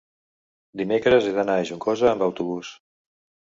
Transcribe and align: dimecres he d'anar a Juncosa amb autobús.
dimecres 0.81 1.27
he 1.27 1.35
d'anar 1.37 1.59
a 1.59 1.69
Juncosa 1.71 2.11
amb 2.15 2.27
autobús. 2.31 2.75